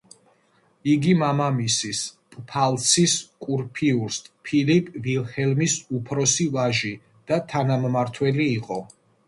[0.93, 1.99] იგი მამამისის,
[2.35, 3.13] პფალცის
[3.47, 6.95] კურფიურსტ ფილიპ ვილჰელმის უფროსი ვაჟი
[7.33, 8.83] და თანამმართველი იყო.